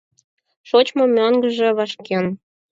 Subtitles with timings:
[0.69, 2.25] Шочмо мӧҥгыжӧ вашкен.